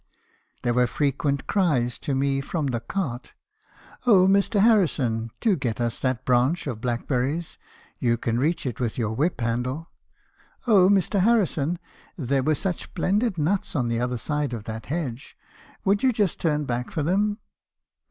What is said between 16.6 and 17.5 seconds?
back for them?'